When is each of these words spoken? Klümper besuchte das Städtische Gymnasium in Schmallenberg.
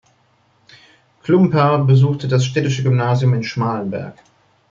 Klümper 1.21 1.77
besuchte 1.85 2.27
das 2.27 2.43
Städtische 2.43 2.81
Gymnasium 2.81 3.35
in 3.35 3.43
Schmallenberg. 3.43 4.15